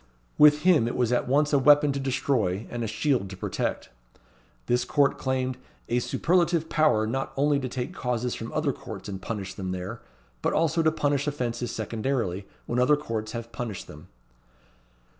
[0.39, 3.89] With him it was at once a weapon to destroy, and a shield to protect.
[4.65, 9.21] This court claimed "a superlative power not only to take causes from other courts and
[9.21, 10.01] punish them there,
[10.41, 14.07] but also to punish offences secondarily, when other courts have punished them."